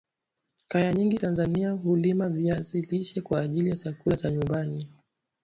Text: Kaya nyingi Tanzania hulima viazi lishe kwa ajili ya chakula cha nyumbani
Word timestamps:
Kaya 0.67 0.93
nyingi 0.93 1.17
Tanzania 1.17 1.71
hulima 1.71 2.29
viazi 2.29 2.81
lishe 2.81 3.21
kwa 3.21 3.41
ajili 3.41 3.69
ya 3.69 3.75
chakula 3.75 4.15
cha 4.17 4.31
nyumbani 4.31 4.87